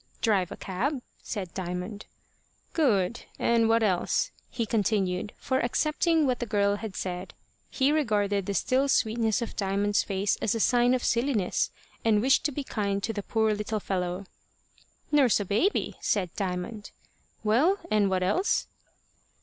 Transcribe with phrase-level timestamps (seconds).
[0.19, 2.07] "Drive a cab," said Diamond.
[2.73, 7.35] "Good; and what else?" he continued; for, accepting what the girl had said,
[7.69, 11.69] he regarded the still sweetness of Diamond's face as a sign of silliness,
[12.03, 14.25] and wished to be kind to the poor little fellow.
[15.11, 16.89] "Nurse a baby," said Diamond.
[17.43, 18.65] "Well and what else?"